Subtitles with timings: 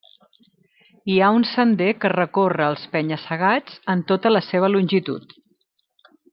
[1.11, 5.41] Hi ha un sender que recorre els penya-segats en tota la seva longitud.